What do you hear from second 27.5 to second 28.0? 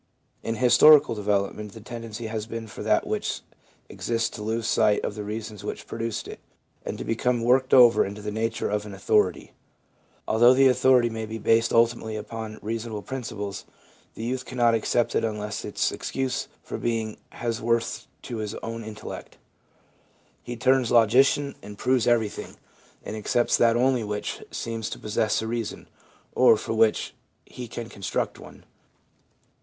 can